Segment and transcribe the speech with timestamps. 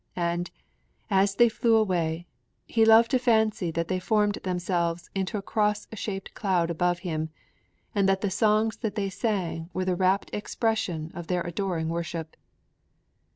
[0.15, 0.49] And,
[1.11, 2.25] as they flew away,
[2.65, 7.29] he loved to fancy that they formed themselves into a cross shaped cloud above him,
[7.93, 12.35] and that the songs that they sang were the rapt expression of their adoring worship.